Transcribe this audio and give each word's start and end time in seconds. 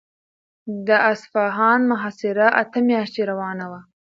د 0.87 0.89
اصفهان 1.11 1.81
محاصره 1.91 2.47
اته 2.61 2.79
میاشتې 2.89 3.21
روانه 3.31 3.65
وه. 3.71 3.81